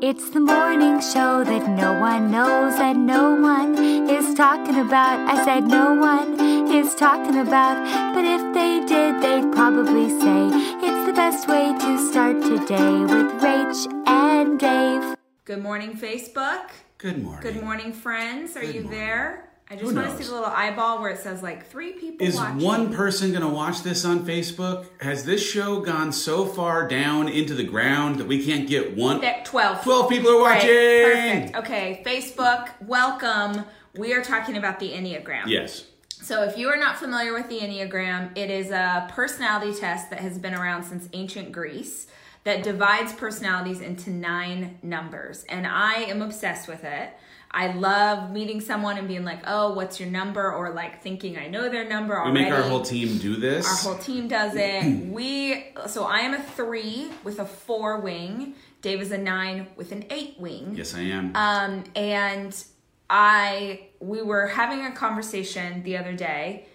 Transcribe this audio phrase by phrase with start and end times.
[0.00, 3.76] It's the morning show that no one knows that no one
[4.08, 5.18] is talking about.
[5.28, 6.38] I said no one
[6.72, 7.82] is talking about,
[8.14, 10.50] but if they did, they'd probably say
[10.86, 15.16] it's the best way to start today with Rach and Dave.
[15.44, 16.70] Good morning, Facebook.
[16.98, 17.42] Good morning.
[17.42, 18.56] Good morning, friends.
[18.56, 19.00] Are Good you morning.
[19.00, 19.47] there?
[19.70, 22.36] I just want to see the little eyeball where it says like three people Is
[22.36, 22.60] watching.
[22.60, 24.86] one person going to watch this on Facebook?
[25.02, 29.20] Has this show gone so far down into the ground that we can't get one?
[29.20, 29.82] There- 12.
[29.84, 30.70] 12 people are watching!
[30.70, 31.56] Right, perfect.
[31.56, 33.66] Okay, Facebook, welcome.
[33.98, 35.48] We are talking about the Enneagram.
[35.48, 35.84] Yes.
[36.22, 40.20] So, if you are not familiar with the Enneagram, it is a personality test that
[40.20, 42.06] has been around since ancient Greece
[42.44, 45.44] that divides personalities into nine numbers.
[45.48, 47.10] And I am obsessed with it.
[47.50, 50.52] I love meeting someone and being like, oh, what's your number?
[50.52, 52.32] Or like thinking I know their number already.
[52.38, 53.66] We make our whole team do this.
[53.66, 55.06] Our whole team does it.
[55.12, 58.54] we so I am a three with a four wing.
[58.82, 60.74] Dave is a nine with an eight wing.
[60.76, 61.34] yes, I am.
[61.34, 62.64] Um, and
[63.10, 66.66] I we were having a conversation the other day,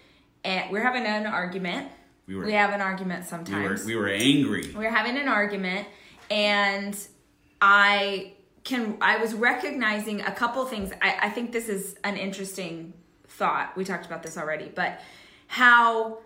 [0.44, 1.88] and we are having an argument.
[2.26, 3.84] We were- we have an argument we, were, sometimes.
[3.84, 4.66] we were angry.
[4.68, 5.86] we were having an argument,
[6.30, 6.96] and
[7.60, 8.32] I
[8.64, 10.90] can I was recognizing a couple things.
[11.00, 12.94] I, I think this is an interesting
[13.28, 13.76] thought.
[13.76, 15.00] We talked about this already, but
[15.46, 16.18] how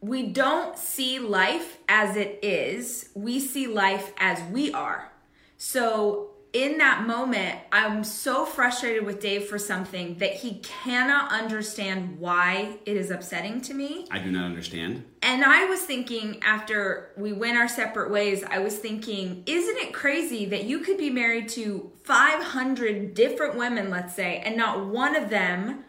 [0.00, 5.10] we don't see life as it is, we see life as we are.
[5.56, 12.18] So, in that moment, I'm so frustrated with Dave for something that he cannot understand
[12.18, 14.06] why it is upsetting to me.
[14.10, 15.04] I do not understand.
[15.20, 19.92] And I was thinking after we went our separate ways, I was thinking, isn't it
[19.92, 25.14] crazy that you could be married to 500 different women, let's say, and not one
[25.14, 25.84] of them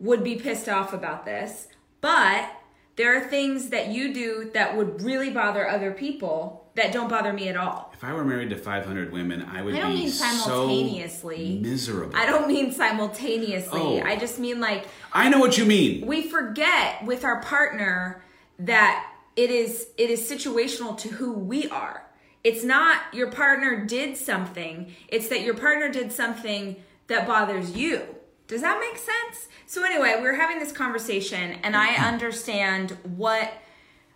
[0.00, 1.68] would be pissed off about this?
[2.02, 2.52] But
[2.96, 7.32] there are things that you do that would really bother other people that don't bother
[7.32, 7.90] me at all.
[7.92, 11.58] If I were married to 500 women, I would I don't be mean so simultaneously.
[11.60, 12.16] miserable.
[12.16, 13.80] I don't mean simultaneously.
[13.80, 14.00] Oh.
[14.02, 16.06] I just mean like I know what you mean.
[16.06, 18.22] we forget with our partner
[18.58, 22.04] that it is it is situational to who we are
[22.44, 26.76] it's not your partner did something it's that your partner did something
[27.06, 28.02] that bothers you
[28.48, 33.52] does that make sense so anyway we're having this conversation and i understand what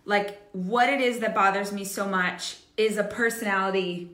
[0.05, 4.11] like what it is that bothers me so much is a personality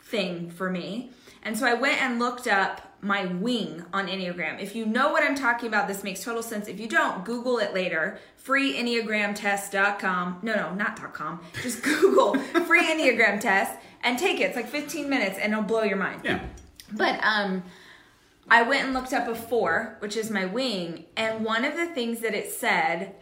[0.00, 1.10] thing for me.
[1.42, 4.60] And so I went and looked up my wing on Enneagram.
[4.60, 6.68] If you know what I'm talking about, this makes total sense.
[6.68, 8.20] If you don't, Google it later.
[8.46, 10.38] FreeEnneagramTest.com.
[10.42, 11.40] No, no, not .com.
[11.62, 14.44] Just Google free Enneagram test and take it.
[14.44, 16.20] It's like 15 minutes and it'll blow your mind.
[16.24, 16.44] Yeah.
[16.92, 17.64] But um
[18.48, 21.86] I went and looked up a 4, which is my wing, and one of the
[21.86, 23.14] things that it said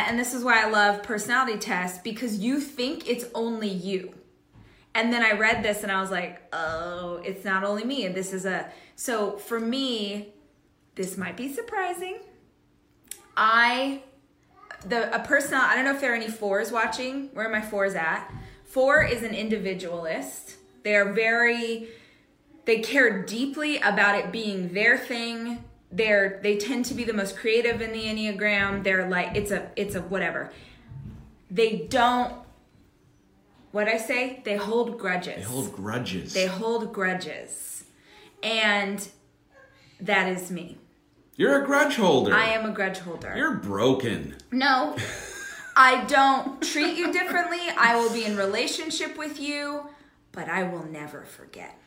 [0.00, 4.14] and this is why I love personality tests because you think it's only you.
[4.94, 8.04] And then I read this and I was like, oh, it's not only me.
[8.04, 8.70] And this is a.
[8.96, 10.28] So for me,
[10.94, 12.18] this might be surprising.
[13.36, 14.02] I.
[14.84, 17.28] The, a personal, I don't know if there are any fours watching.
[17.34, 18.28] Where are my fours at?
[18.64, 20.56] Four is an individualist.
[20.82, 21.88] They're very,
[22.64, 25.62] they care deeply about it being their thing.
[25.92, 28.82] They're, they tend to be the most creative in the Enneagram.
[28.82, 30.50] They're like, it's a, it's a whatever.
[31.50, 32.34] They don't,
[33.72, 34.40] what I say?
[34.44, 35.36] They hold grudges.
[35.36, 36.32] They hold grudges.
[36.32, 37.84] They hold grudges.
[38.42, 39.06] And
[40.00, 40.78] that is me.
[41.36, 42.34] You're a grudge holder.
[42.34, 43.34] I am a grudge holder.
[43.36, 44.36] You're broken.
[44.50, 44.96] no,
[45.76, 47.60] I don't treat you differently.
[47.78, 49.88] I will be in relationship with you,
[50.32, 51.78] but I will never forget.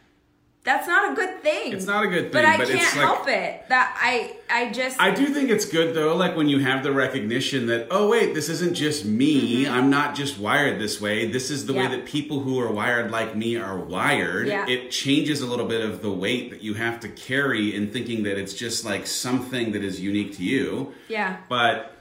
[0.66, 1.74] That's not a good thing.
[1.74, 2.32] It's not a good thing.
[2.34, 3.70] But I but can't it's like- help it.
[3.70, 6.92] That I I just I do think it's good though, like when you have the
[6.92, 9.68] recognition that, oh wait, this isn't just me.
[9.68, 11.28] I'm not just wired this way.
[11.32, 11.82] This is the Mm-hmm.
[11.82, 11.90] Yeah.
[11.90, 14.48] way that people who are wired like me are wired.
[14.48, 14.68] Yeah.
[14.68, 18.24] It changes a little bit of the weight that you have to carry in thinking
[18.24, 20.94] that it's just like something that is unique to you.
[21.10, 21.38] yeah.
[21.48, 21.95] But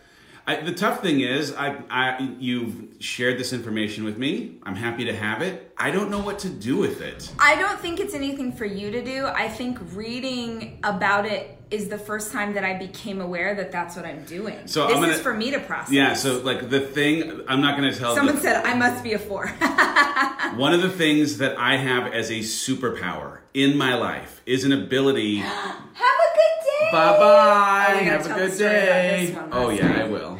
[0.47, 4.59] I, the tough thing is, I, I, you've shared this information with me.
[4.63, 5.73] I'm happy to have it.
[5.79, 7.33] I don't know what to do with it.
[7.39, 9.27] I don't think it's anything for you to do.
[9.27, 13.97] I think reading about it is the first time that I became aware that that's
[13.97, 14.67] what I'm doing.
[14.67, 15.93] So this gonna- is for me to process.
[15.93, 18.15] Yeah, so like the thing, I'm not going to tell.
[18.15, 19.47] Someone the, said I must be a four.
[20.57, 24.73] One of the things that I have as a superpower in my life is an
[24.73, 25.37] ability.
[25.39, 26.89] Have a good day.
[26.93, 27.97] Bye bye.
[28.01, 29.57] we Have a good the story about day.
[29.57, 30.03] Oh yeah.
[30.03, 30.34] I will.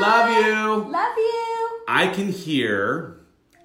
[0.00, 0.90] Love you.
[0.90, 1.80] Love you.
[1.88, 3.16] I can hear.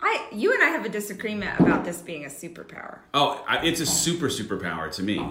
[0.01, 2.99] I, you and I have a disagreement about this being a superpower.
[3.13, 5.25] Oh, it's a super superpower to me.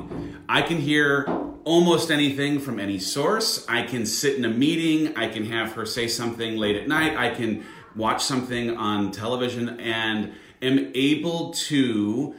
[0.48, 1.26] I can hear
[1.64, 3.66] almost anything from any source.
[3.68, 5.16] I can sit in a meeting.
[5.16, 7.16] I can have her say something late at night.
[7.16, 7.64] I can
[7.96, 10.32] watch something on television and
[10.62, 12.34] am able to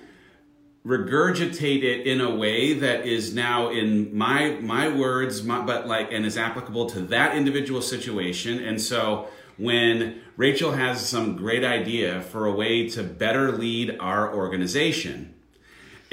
[0.85, 6.12] regurgitate it in a way that is now in my my words my, but like
[6.12, 8.59] and is applicable to that individual situation.
[8.63, 14.33] And so when Rachel has some great idea for a way to better lead our
[14.33, 15.33] organization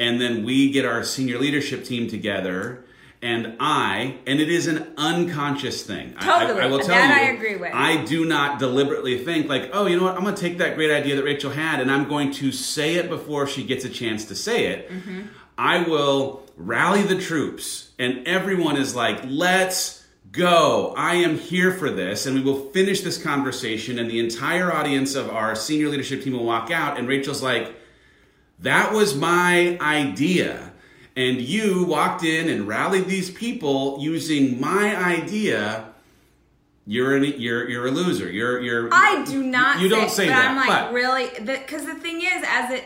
[0.00, 2.84] and then we get our senior leadership team together
[3.22, 6.14] and I, and it is an unconscious thing.
[6.20, 6.61] Totally.
[6.61, 7.28] I, I, will tell that you.
[7.28, 7.72] I agree with.
[7.75, 10.17] I do not deliberately think like, oh, you know what?
[10.17, 12.94] I'm going to take that great idea that Rachel had, and I'm going to say
[12.94, 14.90] it before she gets a chance to say it.
[14.90, 15.22] Mm-hmm.
[15.58, 20.94] I will rally the troops, and everyone is like, let's go.
[20.96, 25.14] I am here for this, and we will finish this conversation, and the entire audience
[25.14, 27.75] of our senior leadership team will walk out, and Rachel's like,
[28.61, 30.69] that was my idea
[31.20, 35.87] and you walked in and rallied these people using my idea.
[36.87, 38.31] You're an, you're you're a loser.
[38.31, 41.28] You're you're I do not you say, don't say but that I'm like but really?
[41.44, 42.84] Because the, thing is as it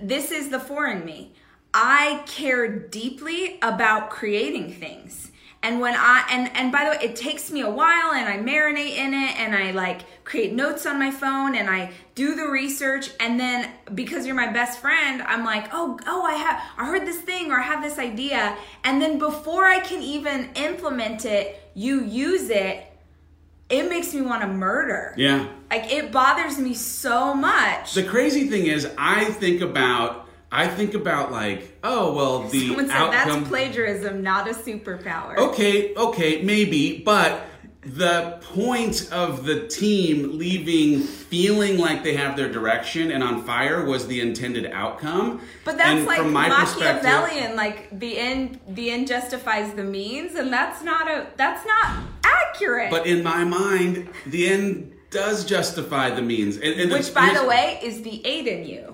[0.00, 1.32] this is the foreign me.
[1.74, 5.31] I care deeply about creating things
[5.62, 8.38] and when I and and by the way, it takes me a while and I
[8.38, 12.46] marinate in it and I like create notes on my phone and I do the
[12.46, 16.86] research and then because you're my best friend, I'm like, "Oh, oh, I have I
[16.86, 21.24] heard this thing or I have this idea." And then before I can even implement
[21.24, 22.84] it, you use it,
[23.70, 25.14] it makes me want to murder.
[25.16, 27.94] yeah Like it bothers me so much.
[27.94, 32.86] the crazy thing is i think about i think about like oh well the Someone
[32.88, 35.36] said outcome that's plagiarism, not a superpower.
[35.38, 37.46] okay okay maybe but
[37.84, 43.84] the point of the team leaving feeling like they have their direction and on fire
[43.84, 47.56] was the intended outcome But that's And like from my Machiavellian.
[47.56, 52.88] Like the end, the end justifies the means, and that's not a that's not accurate.
[52.90, 56.56] But in my mind, the end does justify the means.
[56.58, 58.92] And, and which, by the way, is the aid in you.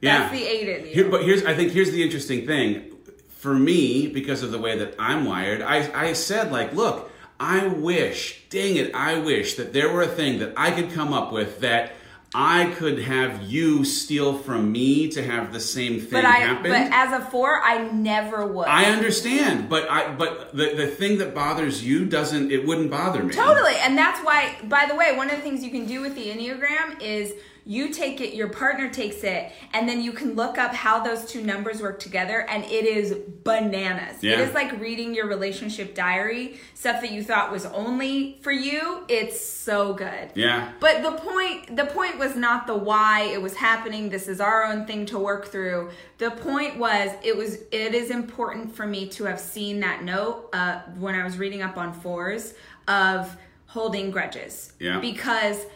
[0.00, 0.18] Yeah.
[0.20, 0.92] That's the aid in you.
[0.92, 2.92] Here, but here's, I think, here's the interesting thing.
[3.28, 7.66] For me, because of the way that I'm wired, I, I said like, look, I
[7.66, 11.32] wish, dang it, I wish that there were a thing that I could come up
[11.32, 11.92] with that
[12.34, 16.70] I could have you steal from me to have the same thing but I, happen.
[16.70, 18.68] but as a four, I never would.
[18.68, 23.22] I understand, but I, but the, the thing that bothers you doesn't, it wouldn't bother
[23.22, 23.32] me.
[23.32, 23.76] Totally.
[23.76, 26.26] And that's why, by the way, one of the things you can do with the
[26.28, 27.32] Enneagram is
[27.68, 31.24] you take it, your partner takes it, and then you can look up how those
[31.26, 34.22] two numbers work together, and it is bananas.
[34.22, 34.40] It Yeah.
[34.42, 39.04] is like reading your relationship diary, stuff that you thought was only for you.
[39.08, 40.30] It's so good.
[40.34, 40.68] Yeah.
[40.78, 44.10] But the point the point was not the why it was happening.
[44.10, 45.90] This is our own thing to work through.
[46.18, 50.50] The point was it was it is important for me to have seen that note
[50.52, 52.54] uh, when I was reading up on fours
[52.86, 53.36] of
[53.66, 54.72] holding grudges.
[54.78, 55.00] Yeah.
[55.00, 55.66] Because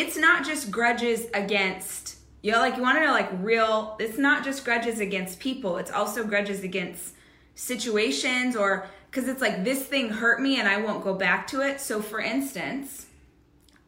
[0.00, 4.18] it's not just grudges against you know, like you want to know like real it's
[4.18, 7.14] not just grudges against people, it's also grudges against
[7.56, 11.60] situations or because it's like this thing hurt me and I won't go back to
[11.60, 11.80] it.
[11.80, 13.06] So for instance,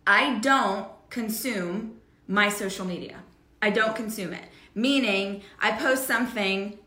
[0.06, 3.18] I don't consume my social media.
[3.60, 4.44] I don't consume it.
[4.74, 6.78] Meaning, I post something,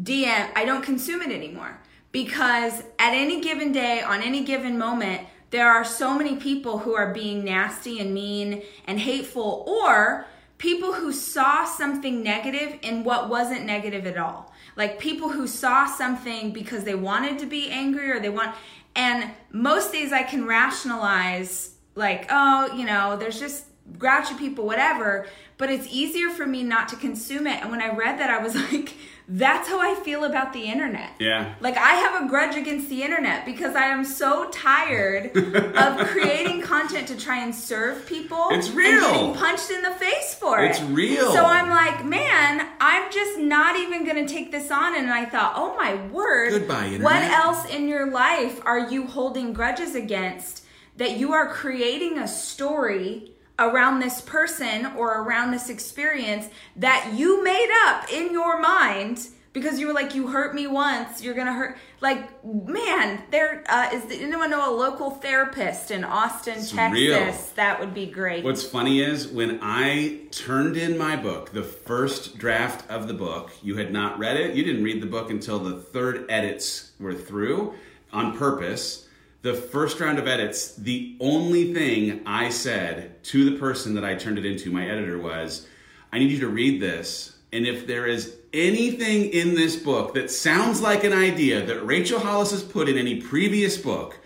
[0.00, 1.80] DM, I don't consume it anymore.
[2.12, 6.94] Because at any given day, on any given moment, there are so many people who
[6.94, 10.26] are being nasty and mean and hateful, or
[10.58, 14.52] people who saw something negative in what wasn't negative at all.
[14.76, 18.54] Like people who saw something because they wanted to be angry or they want,
[18.94, 23.64] and most days I can rationalize like, oh, you know, there's just
[23.98, 25.26] grouchy people, whatever.
[25.56, 27.60] But it's easier for me not to consume it.
[27.62, 28.94] And when I read that, I was like,
[29.30, 31.10] that's how I feel about the internet.
[31.18, 31.54] Yeah.
[31.60, 35.36] Like I have a grudge against the internet because I am so tired
[35.76, 38.46] of creating content to try and serve people.
[38.52, 39.00] It's And real.
[39.00, 40.70] getting punched in the face for it.
[40.70, 41.32] It's real.
[41.32, 44.96] So I'm like, man, I'm just not even gonna take this on.
[44.96, 46.50] And I thought, oh my word.
[46.52, 47.02] Goodbye, internet.
[47.04, 50.64] What else in your life are you holding grudges against
[50.96, 57.42] that you are creating a story around this person or around this experience that you
[57.42, 61.52] made up in your mind because you were like you hurt me once you're gonna
[61.52, 67.34] hurt like man there uh, is anyone know a local therapist in austin texas real.
[67.56, 72.38] that would be great What's funny is when I turned in my book, the first
[72.38, 74.54] draft of the book, you had not read it.
[74.54, 77.74] You didn't read the book until the third edits were through
[78.12, 79.07] on purpose.
[79.42, 84.14] The first round of edits, the only thing I said to the person that I
[84.14, 85.66] turned it into, my editor, was
[86.12, 87.36] I need you to read this.
[87.52, 92.18] And if there is anything in this book that sounds like an idea that Rachel
[92.18, 94.18] Hollis has put in any previous book,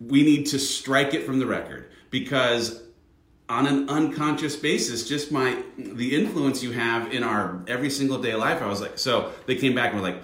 [0.00, 2.82] we need to strike it from the record because
[3.48, 8.34] on an unconscious basis, just my the influence you have in our every single day
[8.34, 8.60] life.
[8.62, 10.22] I was like, so they came back and were like,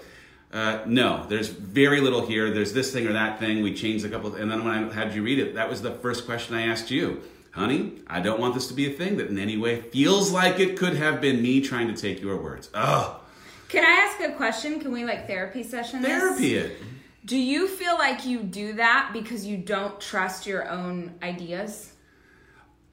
[0.54, 2.50] uh, no, there's very little here.
[2.52, 3.62] There's this thing or that thing.
[3.62, 5.90] We changed a couple, and then when I had you read it, that was the
[5.90, 7.94] first question I asked you, honey.
[8.06, 10.78] I don't want this to be a thing that in any way feels like it
[10.78, 12.70] could have been me trying to take your words.
[12.72, 13.20] Oh,
[13.68, 14.78] Can I ask a question?
[14.78, 16.08] Can we like therapy session this?
[16.10, 16.76] therapy it.
[17.24, 21.93] Do you feel like you do that because you don't trust your own ideas?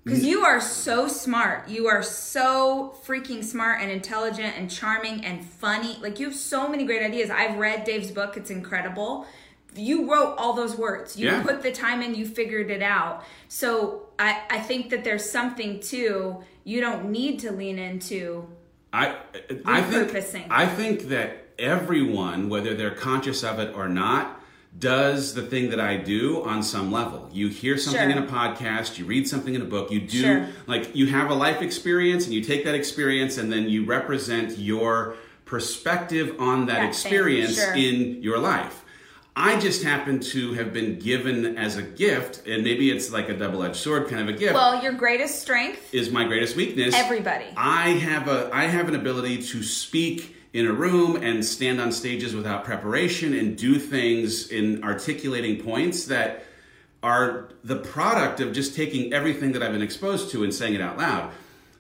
[0.04, 1.70] Because you are so smart.
[1.70, 5.98] You are so freaking smart and intelligent and charming and funny.
[6.02, 7.30] Like you have so many great ideas.
[7.30, 9.28] I've read Dave's book, it's incredible.
[9.76, 11.18] You wrote all those words.
[11.18, 11.44] You Yeah.
[11.44, 13.24] put the time in, you figured it out.
[13.48, 18.48] So I, I think that there's something too, you don't need to lean into
[18.94, 19.16] I
[19.66, 20.14] I think
[20.50, 24.41] I think that everyone, whether they're conscious of it or not,
[24.78, 27.30] does the thing that I do on some level.
[27.32, 28.12] You hear something Sure.
[28.12, 30.48] in a podcast, you read something in a book, you do Sure.
[30.66, 34.58] like you have a life experience and you take that experience and then you represent
[34.58, 37.74] your perspective on that, That experience sure.
[37.76, 38.84] in your life.
[39.36, 43.34] I just happen to have been given as a gift, and maybe it's like a
[43.34, 44.54] double-edged sword kind of a gift.
[44.54, 45.94] well, your greatest strength.
[45.94, 46.94] is my greatest weakness.
[46.96, 47.46] Everybody.
[47.56, 51.92] I have a I have an ability to speak in a room and stand on
[51.92, 56.44] stages without preparation and do things in articulating points that
[57.02, 60.82] are the product of just taking everything that I've been exposed to and saying it
[60.82, 61.32] out loud.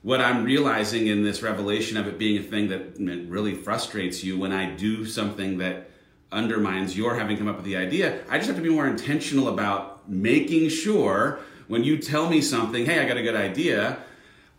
[0.03, 2.97] What I'm realizing in this revelation of it being a thing that
[3.29, 5.91] really frustrates you when I do something that
[6.31, 9.49] undermines your having come up with the idea, I just have to be more intentional
[9.49, 13.99] about making sure when you tell me something, hey, I got a good idea,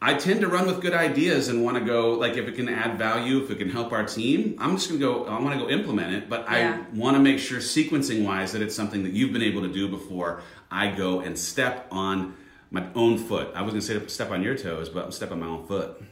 [0.05, 2.69] I tend to run with good ideas and want to go like if it can
[2.69, 5.25] add value, if it can help our team, I'm just gonna go.
[5.27, 6.83] I want to go implement it, but Yeah.
[6.93, 9.69] I want to make sure sequencing wise that it's something that you've been able to
[9.69, 12.35] do before I go and step on
[12.73, 13.53] my own foot.
[13.55, 16.03] I was gonna say step on your toes, but I'm stepping on my own foot.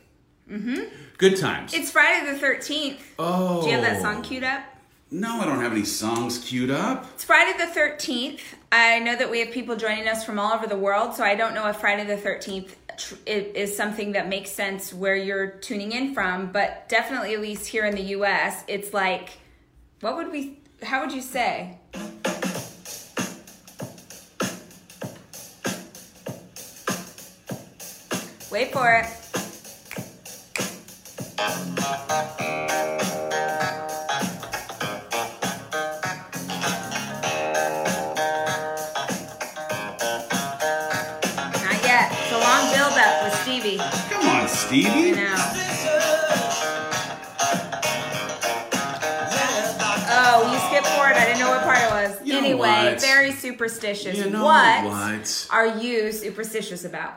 [0.51, 0.83] Mm-hmm.
[1.19, 1.75] Good times.
[1.75, 2.99] It's Friday the 13th.
[3.19, 4.63] oh, Do you have that song queued up?
[5.13, 7.05] No, I don't have any songs queued up.
[7.15, 8.41] It's Friday the 13th.
[8.71, 11.35] I know that we have people joining us from all over the world, so I
[11.35, 12.80] don't know if Friday the 13th tr- i-
[13.27, 17.85] is something that makes sense where you're tuning in from, but definitely, at least here
[17.87, 19.39] in the US, it's like,
[20.01, 21.79] what would we, how would you say?
[28.51, 29.20] Wait for it.
[44.71, 45.11] Stevie.
[45.11, 45.35] know.
[50.13, 51.15] Oh, you skipped forward.
[51.17, 52.25] I didn't know what part it was.
[52.25, 53.01] You know anyway, what?
[53.01, 54.17] very superstitious.
[54.17, 55.49] You know what, what?
[55.51, 57.15] are you superstitious about?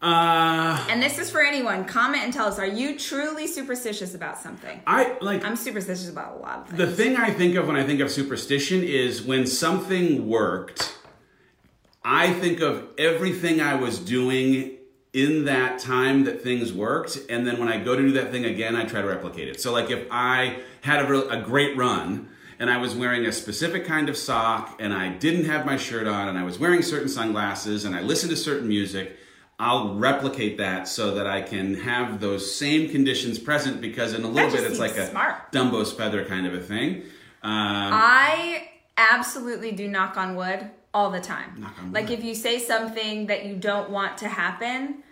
[0.00, 1.84] Uh, And this is for anyone.
[1.84, 4.80] Comment and tell us: Are you truly superstitious about something?
[4.86, 5.44] I like.
[5.44, 6.78] I'm superstitious about a lot of things.
[6.78, 10.96] The thing I think of when I think of superstition is when something worked,
[12.04, 14.78] I think of everything I was doing
[15.14, 18.44] in that time that things worked, and then when I go to do that thing
[18.44, 19.60] again, I try to replicate it.
[19.60, 22.28] So, like if I had a, a great run
[22.58, 26.06] and I was wearing a specific kind of sock and I didn't have my shirt
[26.06, 29.16] on and I was wearing certain sunglasses and I listened to certain music,
[29.58, 34.28] I'll replicate that so that I can have those same conditions present because in a
[34.28, 35.12] little bit it's like seems a.
[35.52, 37.02] Dumbo's feather kind of a thing.
[37.42, 41.66] Um, I absolutely do knock on wood all the time.
[41.92, 45.03] Like if you say something that you don't want to happen,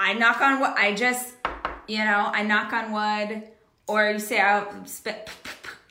[0.00, 0.70] I knock on wood.
[0.76, 1.34] I just,
[1.86, 3.42] you know, I knock on wood,
[3.86, 5.28] or you say I'll spit.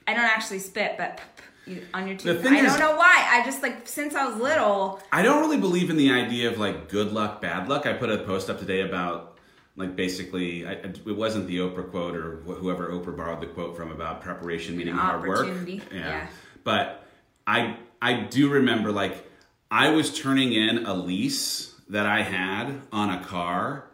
[0.08, 1.22] I don't actually spit, but
[1.68, 3.28] you- on your thing I is- don't know why.
[3.30, 5.00] I just like since I was little.
[5.12, 7.86] I don't really believe in the idea of like good luck, bad luck.
[7.86, 9.38] I put a post up today about
[9.75, 13.78] like basically, I, it wasn't the Oprah quote or wh- whoever Oprah borrowed the quote
[13.78, 15.42] from about preparation meaning hard work.
[15.42, 16.25] Opportunity, yeah.
[16.63, 17.06] But
[17.46, 19.24] I I do remember like
[19.70, 23.86] I was turning in a lease that I had on a car.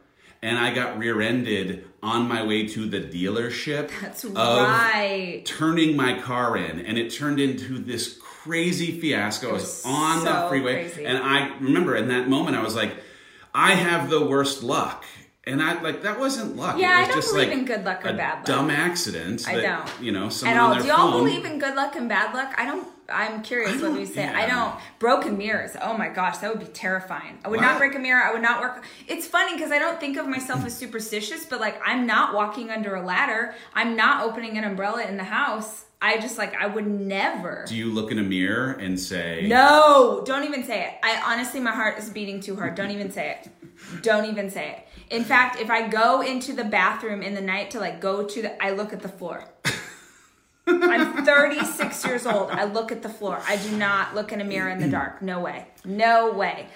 [0.46, 3.90] And I got rear-ended on my way to the dealership.
[4.00, 5.42] That's right.
[5.44, 9.50] turning my car in and it turned into this crazy fiasco.
[9.50, 11.04] I was on the freeway crazy.
[11.04, 12.96] and I remember in that moment I was like,
[13.56, 15.04] I have the worst luck.
[15.48, 16.78] And I like that wasn't luck.
[16.78, 18.46] Yeah, it was I don't just believe like in good luck or bad luck.
[18.46, 19.48] Dumb accident.
[19.48, 19.90] I don't.
[20.00, 20.80] You know, someone At all.
[20.80, 21.24] Do y'all phone.
[21.24, 22.54] believe in good luck and bad luck?
[22.56, 22.88] I don't.
[23.10, 24.24] I'm curious what don't- say.
[24.24, 24.38] yeah.
[24.38, 24.76] I don't.
[25.00, 25.76] Broken mirrors.
[25.82, 27.38] Oh my gosh, that would be terrifying.
[27.46, 28.24] I would not break a mirror.
[28.24, 28.84] I would not work.
[29.08, 32.70] It's funny because I don't think of myself as superstitious, but like I'm not walking
[32.72, 33.56] under a ladder.
[33.74, 35.86] I'm not opening an umbrella in the house.
[36.02, 37.66] I just like I would never.
[37.68, 40.94] Do you look in a mirror and say, No, don't even say it.
[41.04, 42.76] I honestly, my heart is beating too hard.
[42.76, 43.50] Don't even say it.
[44.04, 44.88] Don't even say it.
[45.16, 48.42] In fact, if I go into the bathroom in the night to like go to
[48.42, 49.46] the, I look at the floor.
[50.68, 52.50] I'm 36 years old.
[52.52, 53.42] I look at the floor.
[53.48, 55.22] I do not look in a mirror in the dark.
[55.22, 55.68] No way.
[55.84, 56.68] No way.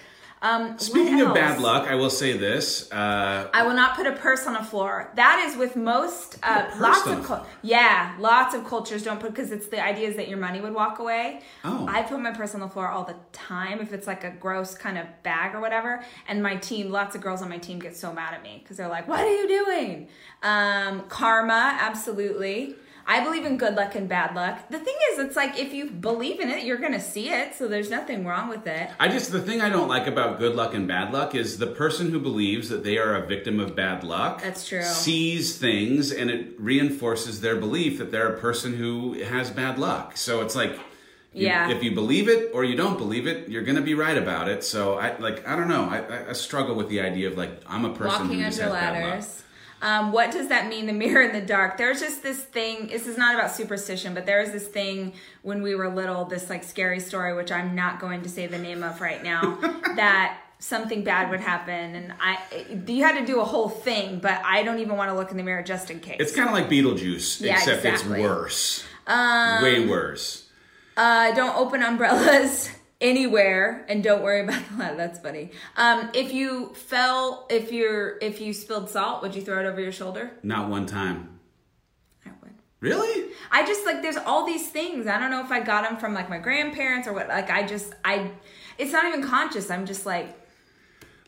[0.42, 2.90] Um, Speaking of bad luck, I will say this.
[2.94, 5.12] Uh, I will not put a purse on a floor.
[5.16, 9.04] That is with most, uh, Put a purse lots of, cul- yeah, lots of cultures
[9.04, 11.42] don't put because it's the idea is that your money would walk away.
[11.66, 11.86] Oh.
[11.90, 14.76] I put my purse on the floor all the time if it's like a gross
[14.76, 16.02] kind of bag or whatever.
[16.30, 18.78] And my team, lots of girls on my team get so mad at me because
[18.78, 20.08] they're like, "What are you doing?"
[20.42, 22.76] Um, karma, absolutely.
[23.10, 24.70] I believe in good luck and bad luck.
[24.70, 27.56] The thing is, it's like if you believe in it, you're gonna see it.
[27.56, 28.88] So there's nothing wrong with it.
[29.00, 31.66] I just the thing I don't like about good luck and bad luck is the
[31.68, 34.44] person who believes that they are a victim of bad luck.
[34.44, 34.84] That's true.
[34.84, 40.16] Sees things and it reinforces their belief that they're a person who has bad luck.
[40.16, 40.74] So it's like
[41.34, 41.72] you- Yeah.
[41.72, 44.48] if you believe it or you don't believe it, you're going to be right about
[44.50, 44.64] it.
[44.64, 45.86] So I like I don't know.
[45.90, 48.60] I, I, struggle with the idea of like I'm a person walking who under has
[48.60, 49.04] bad luck.
[49.04, 49.44] ladders.
[49.82, 50.86] Um, what does that mean?
[50.88, 51.78] The mirror in the dark.
[51.78, 52.88] There's just this thing.
[52.88, 56.26] This is not about superstition, but there is this thing when we were little.
[56.26, 59.58] This like scary story, which I'm not going to say the name of right now.
[59.96, 62.38] that something bad would happen, and I
[62.88, 65.38] you had to do a whole thing, but I don't even want to look in
[65.38, 66.18] the mirror just in case.
[66.20, 68.20] It's kind of like Beetlejuice, Yeah, except exactly.
[68.20, 68.84] it's worse.
[69.08, 70.46] Way worse.
[70.98, 72.70] Uh, don't open umbrellas
[73.02, 74.98] anywhere, and don't worry about the ladder.
[74.98, 75.52] That's funny.
[75.78, 79.80] Um, if you fell, if you're, if you spilled salt, would you throw it over
[79.82, 80.32] your shoulder?
[80.44, 81.40] Not one time.
[82.26, 82.54] I would.
[82.80, 83.32] Really?
[83.52, 85.08] I just like there's all these things.
[85.08, 87.28] I don't know if I got them from like my grandparents or what.
[87.28, 88.32] Like I just I,
[88.78, 89.70] it's not even conscious.
[89.70, 90.36] I'm just like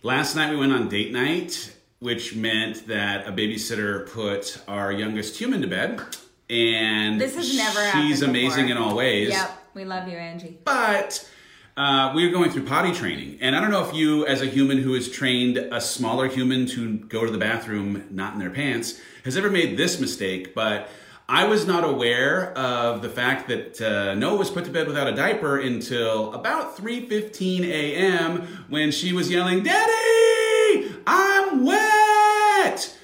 [0.04, 5.38] Last night we went on date night, which meant that a babysitter put our youngest
[5.38, 6.02] human to bed,
[6.50, 8.08] and this has never happened.
[8.08, 9.30] she's amazing in all ways.
[9.30, 10.58] Yep, we love you, Angie.
[10.64, 11.30] But
[11.78, 14.46] uh, we were going through potty training, and I don't know if you, as a
[14.46, 18.50] human who has trained a smaller human to go to the bathroom not in their
[18.50, 20.90] pants, has ever made this mistake, but.
[21.30, 25.08] I was not aware of the fact that uh, Noah was put to bed without
[25.08, 28.66] a diaper until about 3:15 a.m.
[28.68, 32.98] when she was yelling, "Daddy, I'm wet!"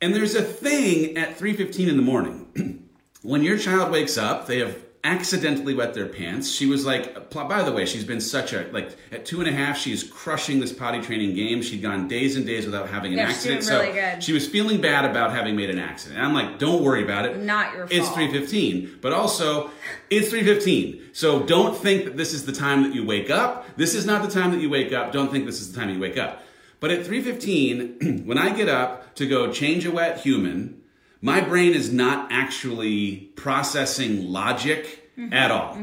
[0.00, 2.88] And there's a thing at 3:15 in the morning
[3.22, 6.50] when your child wakes up, they have accidentally wet their pants.
[6.50, 9.52] She was like, by the way, she's been such a like at two and a
[9.52, 11.62] half, she's crushing this potty training game.
[11.62, 13.66] She'd gone days and days without having an Yeah, accident.
[13.66, 14.22] really so good.
[14.22, 16.18] she was feeling bad about having made an accident.
[16.18, 17.38] And I'm like, don't worry about it.
[17.38, 17.92] Not your fault.
[17.98, 19.70] It's 3:15, but also
[20.10, 21.00] it's 3:15.
[21.12, 23.66] So don't think that this is the time that you wake up.
[23.76, 25.12] This is not the time that you wake up.
[25.12, 26.42] Don't think this is the time you wake up.
[26.78, 30.79] But at 3:15, when I get up to go change a wet human,
[31.22, 35.32] my brain is not actually processing logic Mm-hmm.
[35.34, 35.76] at all.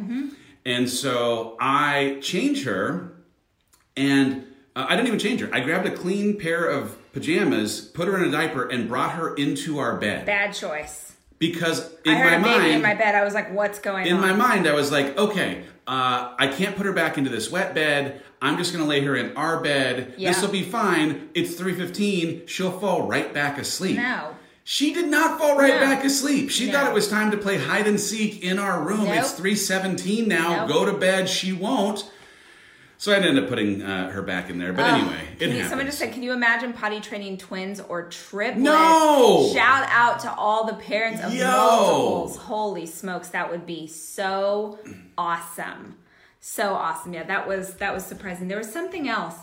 [0.65, 3.13] And so I change her
[3.95, 4.45] and
[4.76, 5.50] uh, I didn't even change her.
[5.54, 9.36] I grabbed a clean pair of pajamas, put her in a diaper, and brought her
[9.36, 10.26] into our bed.
[10.26, 11.15] Bad choice.
[11.38, 13.13] Because in I heard my a baby mind, in my bed.
[13.13, 14.23] I was like, what's going in on?
[14.23, 17.52] In my mind, I was like, okay, uh, I can't put her back into this
[17.52, 18.23] wet bed.
[18.41, 20.15] I'm just gonna lay her in our bed.
[20.17, 20.30] Yeah.
[20.32, 21.30] This will be fine.
[21.36, 22.47] It's 3:15.
[22.47, 23.97] She'll fall right back asleep.
[23.97, 24.36] No.
[24.69, 25.80] She did not fall right No.
[25.80, 26.49] back asleep.
[26.51, 26.73] She No.
[26.73, 29.06] thought it was time to play hide and seek in our room.
[29.06, 29.15] Nope.
[29.19, 30.65] It's 3:17 now.
[30.65, 30.67] Nope.
[30.67, 31.30] Go to bed.
[31.30, 32.03] She won't.
[32.97, 34.73] So I ended up putting uh, her back in there.
[34.73, 38.60] But anyway, it you, someone just said, can you imagine potty training twins or triplets?
[38.60, 39.49] No!
[39.53, 41.45] Shout out to all the parents of Yo!
[41.47, 42.36] multiples.
[42.36, 44.80] Holy smokes, that would be so
[45.17, 45.95] awesome.
[46.41, 47.13] So awesome.
[47.13, 48.49] Yeah, that was that was surprising.
[48.49, 49.36] There was something else.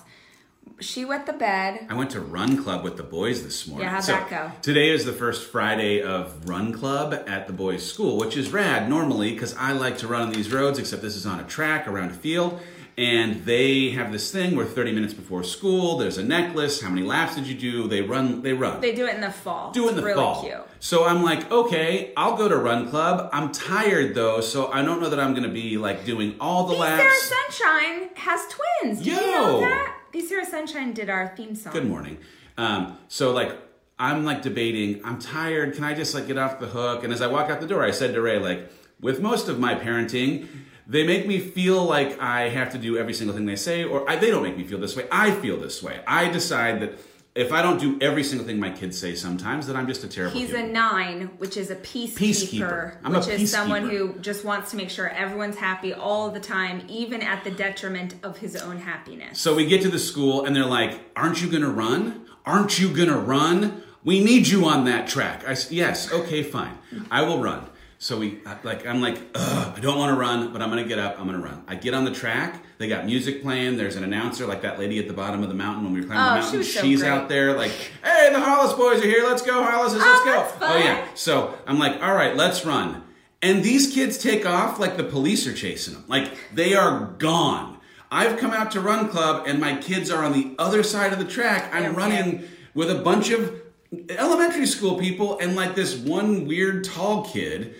[0.81, 1.87] She wet the bed.
[1.89, 3.87] I went to Run Club with the boys this morning.
[3.87, 4.53] Yeah, how'd that go?
[4.61, 8.89] Today is the first Friday of Run Club at the boys' school, which is rad
[8.89, 11.87] normally because I like to run on these roads, except this is on a track
[11.87, 12.61] around a field.
[12.97, 16.81] And they have this thing where 30 minutes before school, there's a necklace.
[16.81, 17.89] How many laps did you do?
[17.89, 18.43] They run.
[18.43, 18.81] They run.
[18.81, 19.73] They do it in the fall.
[19.73, 20.43] do it in the really fall.
[20.43, 20.61] cute.
[20.79, 23.31] So I'm like, okay, I'll go to Run Club.
[23.33, 26.67] I'm tired though, so I don't know that I'm going to be like doing all
[26.67, 27.29] the Be laps.
[27.29, 28.99] Sarah Sunshine has twins.
[28.99, 29.94] Did you know that?
[30.15, 31.73] Be Sarah Sunshine did our theme song.
[31.73, 32.19] Good morning.
[32.57, 33.51] Um, so like
[33.99, 35.05] I'm like debating.
[35.05, 35.75] I'm tired.
[35.75, 37.03] Can I just like get off the hook?
[37.03, 39.59] And as I walk out the door, I said to Ray, like, with most of
[39.59, 40.47] my parenting,
[40.87, 44.09] they make me feel like I have to do every single thing they say, or
[44.09, 45.09] I, they don't make me feel this way.
[45.11, 46.01] I feel this way.
[46.07, 46.93] I decide that
[47.35, 50.09] if I don't do every single thing my kids say, sometimes that I'm just a
[50.09, 50.39] terrible.
[50.39, 52.97] He's a nine, which is a peacekeeper, Peacekeeper.
[53.03, 56.39] I'm a which is someone who just wants to make sure everyone's happy all the
[56.39, 59.41] time, even at the detriment of his own happiness.
[59.41, 62.25] So we get to the school and they're like, "Aren't you gonna run?
[62.47, 63.83] Aren't you gonna run?
[64.05, 66.79] We need you on that track." I said, "Yes, okay, fine,
[67.11, 67.67] I will run."
[67.99, 70.85] So we uh, like I'm like Ugh, I don't want to run, but I'm gonna
[70.85, 71.19] get up.
[71.19, 71.65] I'm gonna run.
[71.67, 72.63] I get on the track.
[72.79, 73.77] They got music playing.
[73.77, 76.07] There's an announcer like that lady at the bottom of the mountain when we were
[76.07, 76.59] climbing Oh, the she mountain.
[76.59, 77.09] was so She's great.
[77.11, 77.71] out there like,
[78.03, 79.23] hey, the Hollis boys are here.
[79.25, 80.01] Let's go, Hollises.
[80.01, 80.25] Let's Oh,
[80.61, 80.67] go.
[80.67, 81.07] Oh yeah.
[81.15, 83.03] So I'm like, all right, let's run.
[83.43, 86.05] And these kids take off like the police are chasing them.
[86.09, 87.79] Like they are gone.
[88.11, 91.19] I've come out to run club and my kids are on the other side of
[91.19, 91.73] the track.
[91.73, 92.49] I'm oh, Yeah, running man.
[92.75, 93.61] with a bunch of
[94.09, 97.75] elementary school people and like this one weird tall kid.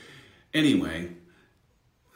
[0.53, 1.11] Anyway,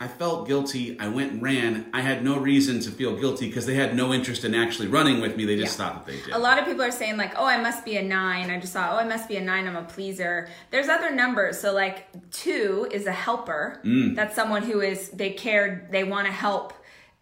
[0.01, 0.97] I felt guilty.
[1.01, 1.87] I went and ran.
[1.93, 5.21] I had no reason to feel guilty because they had no interest in actually running
[5.21, 5.45] with me.
[5.45, 5.87] They just Yeah.
[5.89, 6.35] thought that they did.
[6.35, 8.49] A lot of people are saying like, "Oh, I must be a nine.
[8.51, 9.67] I just thought, "Oh, I must be a nine.
[9.67, 11.59] I'm a pleaser." There's other numbers.
[11.61, 13.81] So like 2 is a helper.
[13.85, 14.15] Mm.
[14.15, 16.73] That's someone who is they care, they want to help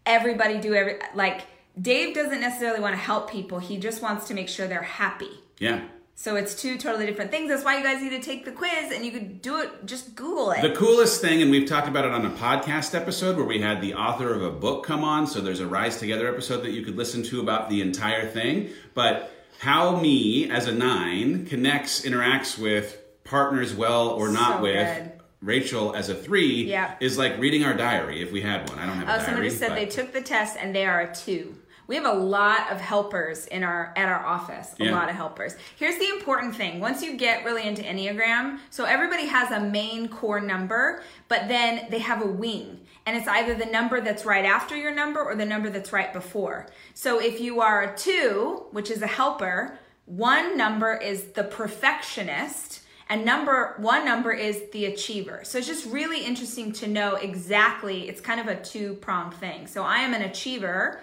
[0.05, 1.43] everybody do every like
[1.81, 3.59] Dave doesn't necessarily want to help people.
[3.59, 5.31] He just wants to make sure they're happy.
[5.59, 5.81] yeah.
[6.19, 7.51] So it's two totally different things.
[7.51, 10.15] That's why you guys need to take the quiz and you could do it just
[10.15, 10.63] Google it.
[10.63, 13.83] The coolest thing, and we've talked about it on a podcast episode where we had
[13.83, 15.27] the author of a book come on.
[15.27, 18.71] So there's a Rise Together episode that you could listen to about the entire thing.
[18.95, 24.97] But how me as a nine connects, interacts with partners well or not So with.
[24.97, 25.13] good.
[25.43, 26.95] Rachel as a three Yeah.
[26.99, 28.79] is like reading our diary if we had one.
[28.79, 29.25] I don't have a Oh, diary.
[29.27, 31.57] somebody said but- they took the test and they are a two.
[31.87, 34.75] We have a lot of helpers in our at our office.
[34.81, 34.91] A Yeah.
[34.93, 35.55] lot of helpers.
[35.77, 40.09] Here's the important thing: once you get really into Enneagram, so everybody has a main
[40.09, 44.45] core number, but then they have a wing, and it's either the number that's right
[44.45, 46.67] after your number or the number that's right before.
[46.95, 52.81] So if you are a two, which is a helper, one number is the perfectionist
[53.09, 58.09] and number one number is the achiever so it's just really interesting to know exactly
[58.09, 61.01] it's kind of a two-pronged thing so i am an achiever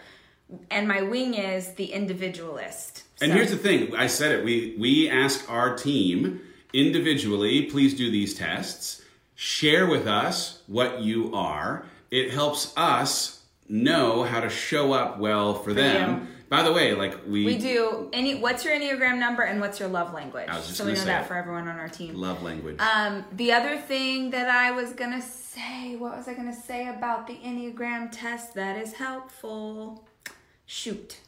[0.69, 4.43] and my wing is the individualist And here's the thing, I said it.
[4.43, 6.41] We we ask our team
[6.73, 9.01] individually, please do these tests.
[9.35, 11.85] Share with us what you are.
[12.11, 16.21] It helps us know how to show up well for, them.
[16.21, 16.27] you.
[16.49, 19.89] By the way, like we, we do any what's your enneagram number and what's your
[19.89, 21.27] love language I was just so we know that it.
[21.27, 22.79] for everyone on our team love language.
[22.79, 27.25] Um, the other thing that I was gonna say, what was I gonna say about
[27.25, 30.05] the Enneagram test that is helpful?
[30.75, 31.19] Shoot,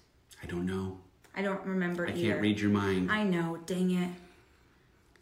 [0.41, 0.97] I don't know.
[1.35, 2.29] I don't remember I either.
[2.29, 3.11] can't read your mind.
[3.11, 4.09] I know, dang it.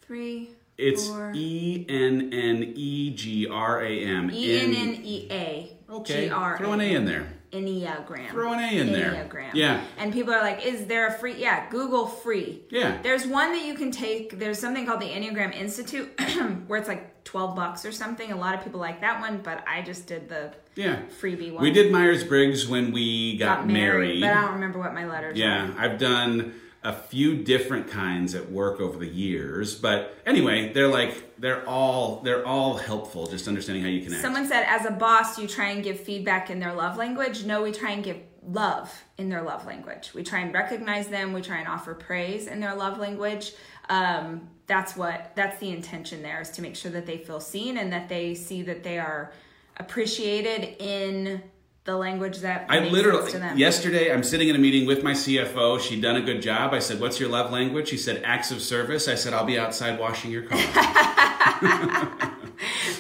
[0.02, 0.52] Three.
[0.78, 1.34] it's four.
[1.36, 4.32] E N N E G R A M.
[4.32, 5.78] E N N E A.
[5.90, 7.34] Okay, G R throw an A in there.
[7.52, 8.30] Enneagram.
[8.30, 9.12] Throw an A in there.
[9.12, 9.56] Enneagram.
[9.56, 9.84] Yeah.
[9.98, 11.36] And people are like, is there a free?
[11.36, 12.62] Yeah, Google free.
[12.70, 13.02] Yeah.
[13.02, 14.40] There's one that you can take.
[14.40, 16.18] There's something called the Enneagram Institute
[16.68, 18.32] where it's like 12 bucks or something.
[18.32, 21.00] A lot of people like that one, but I just did the Yeah.
[21.22, 21.64] freebie one.
[21.64, 24.22] We did Myers Briggs when we got, married.
[24.22, 25.80] But I don't remember what my letters Yeah, were.
[25.80, 31.40] I've done a few different kinds at work over the years, but anyway, they're like
[31.40, 33.28] they're all they're all helpful.
[33.28, 34.22] Just understanding how you connect.
[34.22, 37.46] Someone said, as a boss, you try and give feedback in their love language.
[37.46, 40.12] No, we try and give love in their love language.
[40.14, 41.32] We try and recognize them.
[41.32, 43.54] We try and offer praise in their love language.
[43.90, 47.78] Um, that's what that's the intention there is to make sure that they feel seen
[47.78, 49.34] and that they see that they are
[49.78, 51.44] appreciated in
[51.86, 55.82] the language that I literally yesterday I'm sitting in a meeting with my CFO.
[55.82, 56.74] She'd done a good job.
[56.74, 59.60] I said, "What's your love language?" She said, "Acts of service." I said, "I'll be
[59.60, 60.60] outside washing your car."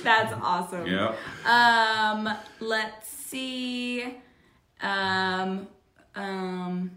[0.03, 0.85] That's awesome.
[0.85, 1.15] yeah.
[1.45, 4.15] Um, let's see.
[4.81, 5.67] Um,
[6.15, 6.91] um,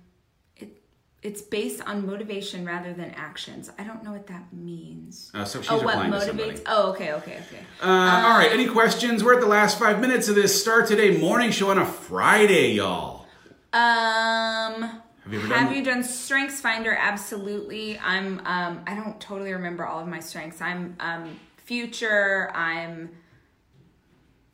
[1.27, 3.69] it's based on motivation rather than actions.
[3.81, 5.33] I don't know what that means.
[5.35, 6.27] Uh, so she's oh, what replying to motivates?
[6.27, 6.61] somebody.
[6.67, 7.61] Oh, okay, okay, okay.
[7.83, 8.51] Uh, all right.
[8.53, 9.25] Any questions?
[9.25, 12.75] We're at the last five minutes of this Start Today morning show on a Friday,
[12.75, 13.27] y'all.
[13.73, 14.83] Um,
[15.25, 15.75] Have you ever have done?
[15.77, 16.95] you done Strengths Finder?
[16.95, 17.99] Absolutely.
[17.99, 18.39] I'm.
[18.47, 20.61] Um, I don't totally remember all of my strengths.
[20.61, 22.53] I'm um, future.
[22.55, 23.11] I'm.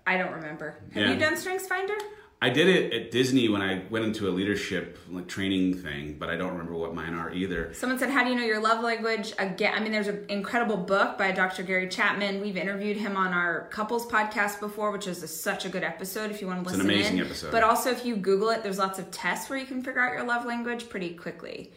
[0.06, 0.78] I don't remember.
[0.94, 1.12] Have Yeah.
[1.12, 1.94] you done Strengths Finder?
[2.42, 6.28] I did it at Disney when I went into a leadership like training thing, but
[6.28, 7.72] I don't remember what mine are either.
[7.72, 10.76] Someone said, "How do you know your love language?" Again, I mean, there's an incredible
[10.76, 11.62] book by Dr.
[11.62, 12.40] Gary Chapman.
[12.40, 16.32] We've interviewed him on our couples podcast before, which is a, such a good episode
[16.32, 16.80] if you want to listen.
[16.80, 17.26] It's an amazing in.
[17.26, 17.52] episode.
[17.52, 20.12] But also, if you Google it, there's lots of tests where you can figure out
[20.12, 21.70] your love language pretty quickly.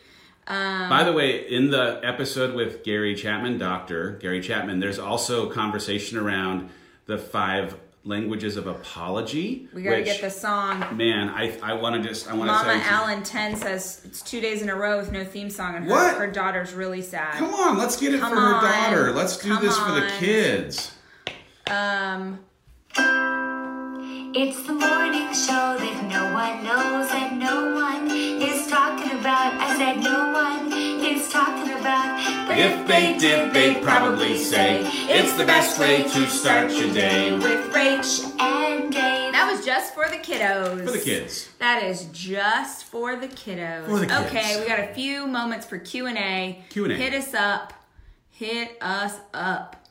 [0.47, 5.47] Um, By the way, in the episode with Gary Chapman, Doctor Gary Chapman, there's also
[5.47, 6.71] conversation around
[7.06, 9.67] the five languages of apology.
[9.73, 10.95] we gotta which, get the song.
[10.95, 14.21] Man, I I want to just I want to Mama say Allen Ten says it's
[14.21, 16.15] two days in a row with no theme song, and her, What?
[16.17, 17.33] her daughter's really sad.
[17.35, 19.11] Come on, let's get it Come for her daughter.
[19.11, 20.91] Let's do Come this for the kids.
[21.67, 22.39] Um,
[24.37, 29.53] It's the morning show that no one knows, that no one is talking about.
[29.55, 32.48] I said no one is talking about.
[32.48, 37.32] But If they did, they'd probably say it's the best way to start your day.
[37.34, 38.39] with Rach.
[38.39, 39.32] and Dave.
[39.34, 40.86] That was just for the kiddos.
[40.86, 41.50] For the kids.
[41.60, 43.86] That is just for the kiddos.
[43.86, 44.26] For the kids.
[44.28, 46.63] Okay, we got a few moments for Q and A.
[46.69, 46.93] Q&A.
[46.93, 47.74] Hit us up.
[48.32, 49.88] Hit us up.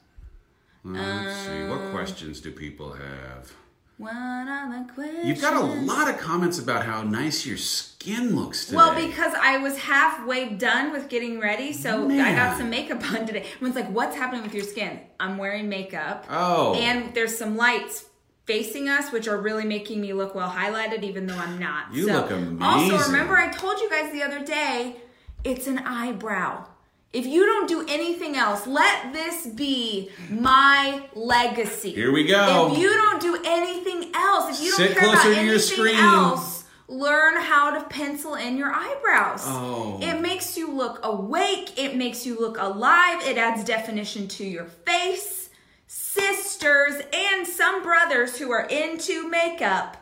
[0.84, 1.62] Let's see.
[1.68, 3.52] What um, questions do people have?
[3.96, 5.24] What are the questions?
[5.26, 8.76] You've got a lot of comments about how nice your skin looks today.
[8.76, 13.24] Well, because I was halfway done with getting ready, so I got some makeup on
[13.26, 13.46] today.
[13.54, 16.26] Everyone's like, "What's happening with your skin?" I'm wearing makeup.
[16.28, 16.74] Oh.
[16.74, 18.06] And there's some lights
[18.46, 21.94] facing us, which are really making me look well highlighted, even though I'm not.
[21.94, 24.96] You So- look Also, remember I told you guys the other day,
[25.44, 26.66] it's an eyebrow.
[27.14, 31.92] If you don't do anything else, let this be my legacy.
[31.92, 32.72] Here we go.
[32.72, 37.40] If you don't do anything else, if you don't Sit care about anything else, learn
[37.40, 39.42] how to pencil in your eyebrows.
[39.44, 40.00] Oh.
[40.02, 44.64] It makes you look awake, it makes you look alive, it adds definition to your
[44.64, 45.50] face.
[45.86, 49.96] Sisters and some brothers who are into makeup,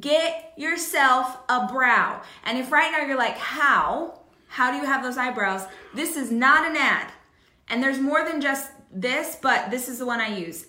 [0.00, 2.22] get yourself a brow.
[2.44, 4.23] And if right now you're like, how?
[4.54, 5.66] How do you have those eyebrows?
[5.94, 7.10] This is not an ad.
[7.66, 10.66] And there's more than just this, but this is the one I use.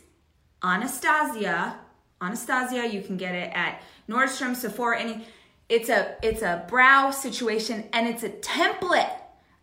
[0.63, 1.77] Anastasia,
[2.19, 5.27] Anastasia, you can get it at Nordstrom, Sephora, any.
[5.69, 9.13] It's a it's a brow situation and it's a template.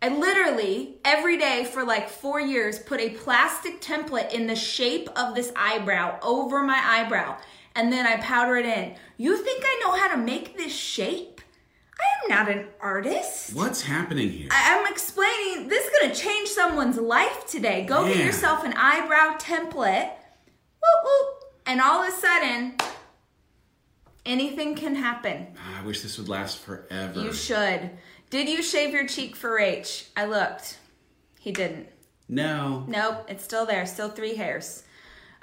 [0.01, 5.09] I literally every day for like four years put a plastic template in the shape
[5.17, 7.37] of this eyebrow over my eyebrow,
[7.75, 8.95] and then I powder it in.
[9.17, 11.32] You think I know how to make this shape?
[12.03, 13.53] I am not an artist.
[13.55, 14.49] What's happening here?
[14.51, 17.85] I- I'm explaining this is gonna change someone's life today.
[17.85, 22.75] Go get yourself an eyebrow template, whoop, whoop, and all of a sudden,
[24.25, 25.47] anything can happen.
[25.79, 27.21] I wish this would last forever.
[27.21, 27.91] You should.
[28.29, 30.05] Did you shave your cheek for H?
[30.17, 30.77] I looked.
[31.39, 31.89] He didn't.
[32.29, 32.85] no.
[32.87, 33.85] Nope, it's still there.
[33.85, 34.83] Still three hairs.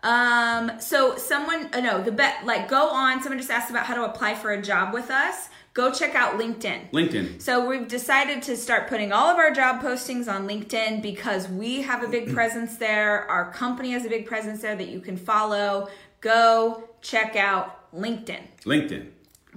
[0.03, 3.23] Um, so someone, uh, no, the bet, like go on.
[3.23, 5.51] Someone just asked about how to apply for a job with us.
[5.73, 6.91] Go check out LinkedIn.
[6.91, 7.41] LinkedIn.
[7.41, 11.83] So we've decided to start putting all of our job postings on LinkedIn because we
[11.83, 13.31] have a big presence there.
[13.31, 15.89] Our company has a big presence there that you can follow.
[16.21, 18.41] Go check out LinkedIn.
[18.65, 19.11] LinkedIn.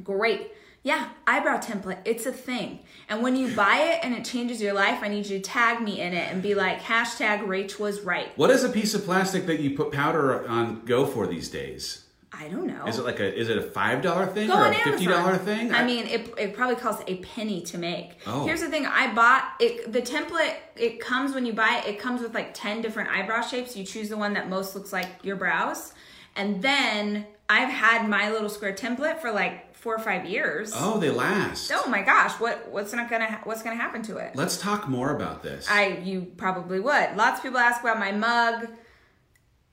[0.04, 0.52] Great.
[0.84, 2.00] Yeah, eyebrow template.
[2.04, 2.80] It's a thing.
[3.08, 5.82] And when you buy it and it changes your life, I need you to tag
[5.82, 8.38] me in it and be like, hashtag Rach was right.
[8.38, 12.03] What is a piece of plastic that you put powder on go for these days?
[12.36, 12.86] I don't know.
[12.88, 15.38] Is it like a is it a five dollar thing Go or a fifty dollar
[15.38, 15.72] thing?
[15.72, 18.18] I mean, it, it probably costs a penny to make.
[18.26, 18.46] Oh.
[18.46, 19.92] Here's the thing: I bought it.
[19.94, 21.90] The template it comes when you buy it.
[21.90, 23.78] It comes with like ten different eyebrow shapes.
[23.78, 25.94] You choose the one that most looks like your brows,
[26.36, 30.72] and then I've had my little square template for like four or five years.
[30.74, 31.72] oh, they last.
[31.74, 32.40] Oh my gosh!
[32.40, 34.36] What what's not gonna what's gonna happen to it?
[34.36, 35.68] Let's talk more about this.
[35.70, 37.16] I you probably would.
[37.16, 38.70] Lots of people ask about my mug.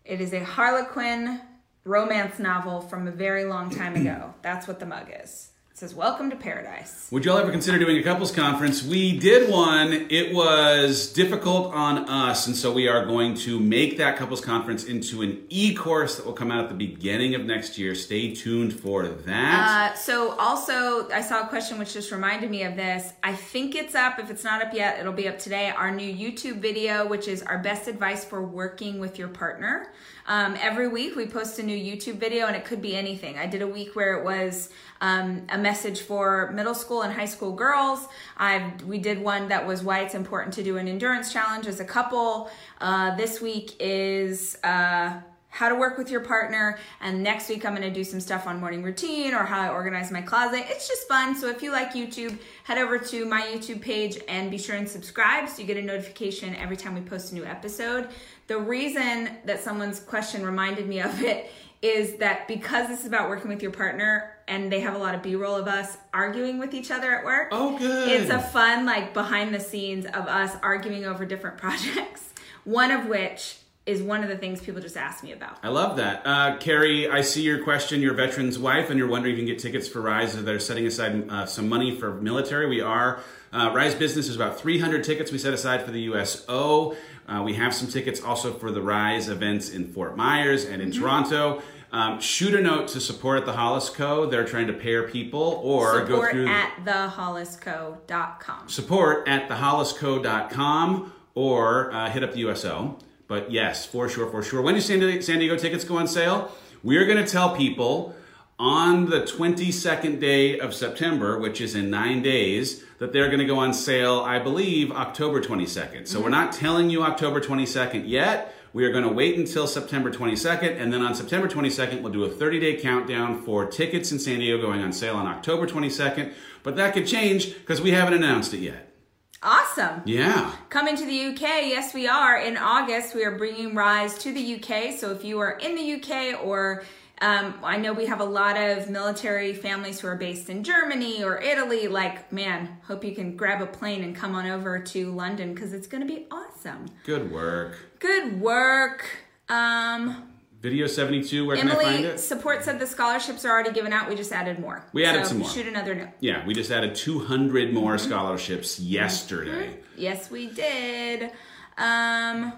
[0.04, 1.40] It is a Harlequin
[1.84, 4.34] romance novel from a very long time ago.
[4.42, 5.48] That's what the mug is.
[5.70, 8.82] It says "Welcome to Paradise." Would y'all ever consider doing a couples conference?
[8.82, 10.08] We did one.
[10.10, 14.84] It was difficult on us, and so we are going to make that couples conference
[14.84, 17.94] into an e-course that will come out at the beginning of next year.
[17.94, 19.92] Stay tuned for that.
[19.92, 23.12] Uh, so also, I saw a question which just reminded me of this.
[23.22, 24.18] I think it's up.
[24.18, 25.70] If it's not up yet, it'll be up today.
[25.70, 29.92] Our new YouTube video, which is our best advice for working with your partner.
[30.30, 33.36] Um, every week we post a new YouTube video, and it could be anything.
[33.36, 34.68] I did a week where it was
[35.00, 38.06] um, a message for middle school and high school girls.
[38.38, 41.80] I we did one that was why it's important to do an endurance challenge as
[41.80, 42.48] a couple.
[42.80, 44.56] Uh, this week is.
[44.62, 45.20] Uh,
[45.52, 46.78] how to work with your partner.
[47.00, 49.68] And next week, I'm going to do some stuff on morning routine or how I
[49.68, 50.64] organize my closet.
[50.68, 51.34] It's just fun.
[51.34, 54.88] So if you like YouTube, head over to my YouTube page and be sure and
[54.88, 58.08] subscribe so you get a notification every time we post a new episode.
[58.50, 63.28] The reason that someone's question reminded me of it is that because this is about
[63.28, 66.74] working with your partner and they have a lot of b-roll of us arguing with
[66.74, 68.08] each other at work oh, good.
[68.08, 72.34] it's a fun like behind the scenes of us arguing over different projects
[72.64, 75.96] one of which is one of the things people just ask me about I love
[75.98, 76.26] that.
[76.26, 78.02] Uh, Carrie, I see your question.
[78.02, 80.36] You're a veteran's wife, and you're wondering if you can get tickets for Rise.
[80.36, 82.68] Or they're setting aside uh, some money for military.
[82.68, 83.20] We are.
[83.52, 86.94] Uh, Rise Business is about 300 tickets we set aside for the USO.
[87.26, 90.92] Uh, we have some tickets also for the Rise events in Fort Myers and in
[90.92, 91.60] Toronto.
[91.92, 94.26] Um, shoot a note to support at the Hollis Co.
[94.26, 101.92] They're trying to pair people or go support through at thehollisco.com support at thehollisco.com or
[101.92, 102.96] uh, hit up the USO.
[103.26, 104.62] But yes, for sure, for sure.
[104.62, 106.52] When do San Diego, San Diego tickets go on sale?
[106.84, 108.14] We're going to tell people
[108.58, 113.46] on the 22nd day of September, which is in nine days, that they're going to
[113.46, 116.06] go on sale, I believe, October 22nd.
[116.06, 116.32] So we're mm-hmm.
[116.32, 118.54] not telling you October 22nd yet.
[118.72, 122.22] We are going to wait until September 22nd, and then on September 22nd, we'll do
[122.22, 126.32] a 30 day countdown for tickets in San Diego going on sale on October 22nd.
[126.62, 128.94] But that could change because we haven't announced it yet.
[129.42, 130.02] Awesome.
[130.04, 130.52] Yeah.
[130.68, 132.36] Coming to the UK, yes, we are.
[132.36, 134.92] In August, we are bringing Rise to the UK.
[134.92, 136.84] So if you are in the UK or
[137.20, 141.22] um, I know we have a lot of military families who are based in Germany
[141.22, 141.86] or Italy.
[141.88, 145.72] Like, man, hope you can grab a plane and come on over to London because
[145.72, 146.86] it's going to be awesome.
[147.04, 147.76] Good work.
[147.98, 149.04] Good work.
[149.48, 150.26] Um,
[150.62, 152.18] Video 72, where can I find Emily, it?
[152.20, 154.08] support said the scholarships are already given out.
[154.10, 154.84] We just added more.
[154.92, 155.48] We added So some more.
[155.48, 156.08] Shoot another note.
[156.20, 158.08] Yeah, we just added 200 more Mm-hmm.
[158.10, 159.78] scholarships yesterday.
[159.96, 161.30] Yes, we did.
[161.78, 162.52] Um,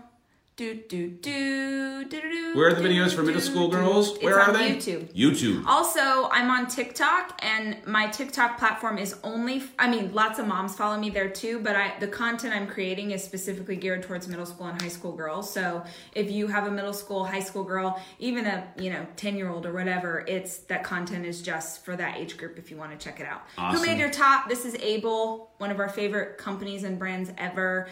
[0.54, 2.20] do do do do do.
[2.20, 4.18] do, Where are the videos for middle school girls?
[4.18, 4.72] Where are on they?
[4.72, 5.10] YouTube.
[5.14, 5.64] YouTube.
[5.66, 9.62] Also, I'm on TikTok, and my TikTok platform is only.
[9.78, 13.12] I mean, lots of moms follow me there too, but I the content I'm creating
[13.12, 15.50] is specifically geared towards middle school and high school girls.
[15.50, 15.84] So
[16.14, 19.48] if you have a middle school, high school girl, even a you know ten year
[19.48, 22.58] old or whatever, it's that content is just for that age group.
[22.58, 23.42] If you want to check it out.
[23.74, 24.50] Who made your top?
[24.50, 27.88] This is Able, one of our favorite companies and brands ever.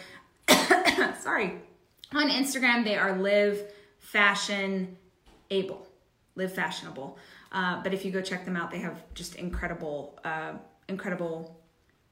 [1.21, 1.59] Sorry.
[2.13, 3.61] On Instagram, they are live
[3.99, 4.97] fashion
[5.49, 5.87] able,
[6.35, 7.17] live fashionable.
[7.51, 10.53] Uh, but if you go check them out, they have just incredible, uh,
[10.89, 11.59] incredible.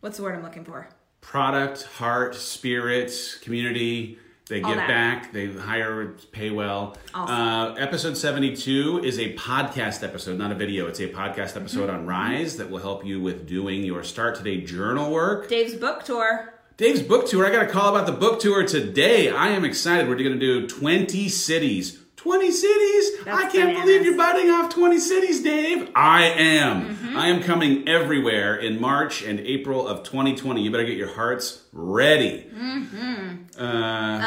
[0.01, 0.88] What's the word I'm looking for?
[1.21, 4.17] Product, heart, spirit, community.
[4.47, 4.88] They All give that.
[4.88, 5.31] back.
[5.33, 6.97] They hire, pay well.
[7.13, 7.35] Awesome.
[7.35, 10.88] Uh, episode 72 is a podcast episode, not a video.
[10.88, 11.99] It's a podcast episode Mm-hmm.
[11.99, 15.49] on Rise that will help you with doing your Start Today journal work.
[15.49, 16.53] Dave's book tour.
[16.80, 17.46] Dave's book tour.
[17.46, 19.30] I got a call about the book tour today.
[19.30, 20.08] I am excited.
[20.08, 22.00] We're going to do 20 cities.
[22.15, 23.12] 20 cities?
[23.28, 23.82] I can't bananas.
[23.82, 25.89] believe you're biting off 20 cities, Dave.
[25.94, 26.96] I am.
[26.96, 27.18] Mm-hmm.
[27.18, 30.62] I am coming everywhere in March and April of 2020.
[30.62, 32.48] You better get your hearts ready.
[32.56, 33.62] Mm-hmm.
[33.62, 34.20] Uh,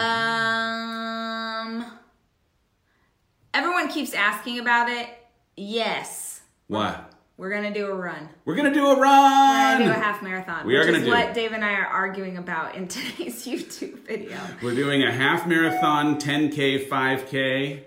[1.63, 1.87] Um,
[3.55, 5.09] everyone keeps asking about it.
[5.57, 7.12] Yes, what?
[7.37, 8.29] We're gonna do a run.
[8.45, 9.01] We're to do a run.
[9.01, 10.67] We're gonna do a half marathon.
[10.67, 11.35] We are gonna is do what.
[11.35, 14.39] Dave and I are arguing about in today's YouTube video.
[14.63, 17.83] We're doing a half marathon, 10K, 5K.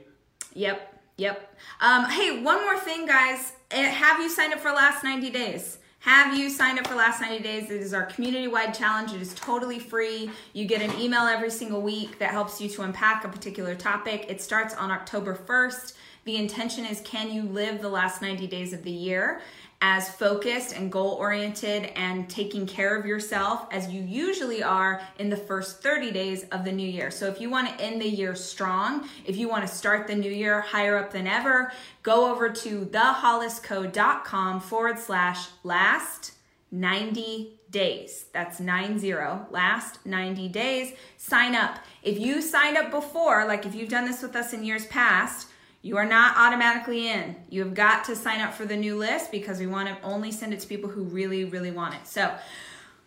[0.54, 1.58] Yep, yep.
[1.82, 3.54] Um, hey, one more thing, guys.
[3.72, 5.80] Eh, Have you signed up for last 90 days?
[6.00, 7.72] Have you signed up for last 90 days?
[7.72, 9.12] It is our community wide challenge.
[9.12, 10.30] It is totally free.
[10.54, 14.28] You get an email every single week that helps you to unpack a particular topic.
[14.30, 15.94] It starts on October 1st.
[16.26, 19.42] The intention is can you live the last 90 days of the year
[19.80, 25.30] as focused and goal oriented and taking care of yourself as you usually are in
[25.30, 27.12] the first 30 days of the new year.
[27.12, 30.16] So if you want to end the year strong, if you want to start the
[30.16, 36.32] new year higher up than ever, go over to thehollisco.com forward slash last
[36.72, 38.26] 90 days.
[38.34, 39.14] That's 90,
[39.52, 40.94] last 90 days.
[41.18, 41.78] Sign up.
[42.02, 45.50] If you signed up before, like if you've done this with us in years past,
[45.86, 47.36] you are not automatically in.
[47.48, 50.32] You have got to sign up for the new list because we want to only
[50.32, 52.08] send it to people who really, really want it.
[52.08, 52.34] So,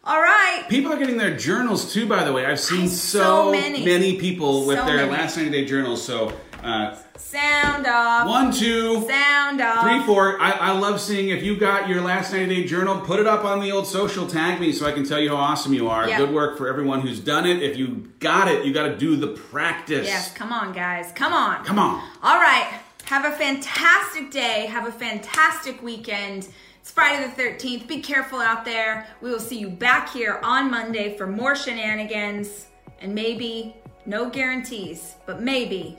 [0.04, 0.64] all right.
[0.68, 2.46] People are getting their journals too, by the way.
[2.46, 3.84] I've seen so, so many.
[3.84, 4.16] many.
[4.20, 5.10] people with So their many.
[5.10, 6.04] last 90 day journals.
[6.04, 6.32] So,
[6.62, 8.26] uh, Sound off.
[8.26, 9.82] one, two, Sound off.
[9.82, 10.40] Three, four.
[10.40, 13.44] I, I love seeing if you got your last 90 day journal, put it up
[13.44, 16.08] on the old social, tag me so I can tell you how awesome you are.
[16.08, 16.18] Yep.
[16.18, 17.62] Good work for everyone who's done it.
[17.62, 20.06] If you got it, you got to do the practice.
[20.06, 21.12] Yes, come on, guys.
[21.12, 21.64] Come on.
[21.64, 22.02] Come on.
[22.22, 22.80] All right.
[23.04, 24.66] Have a fantastic day.
[24.66, 26.48] Have a fantastic weekend.
[26.80, 27.86] It's Friday the 13th.
[27.86, 29.06] Be careful out there.
[29.20, 32.66] We will see you back here on Monday for more shenanigans
[33.00, 35.98] and maybe, no guarantees, but maybe